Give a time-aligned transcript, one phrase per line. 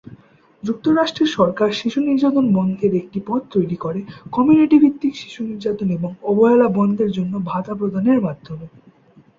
[0.63, 3.99] যুক্তরাষ্ট্রের সরকার শিশু-নির্যাতন বন্ধের একটি পথ তৈরী করে
[4.31, 8.65] কমিউনিটি ভিত্তিক শিশু নির্যাতন এবং অবহেলা বন্ধের জন্য ভাতা প্রদানের মাধ্যমে।